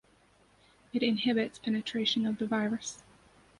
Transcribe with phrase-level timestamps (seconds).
[0.93, 3.03] It inhibits penetration of the virus.